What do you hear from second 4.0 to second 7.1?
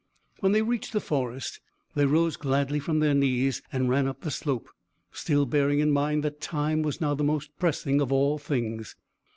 up the slope, still bearing in mind that time was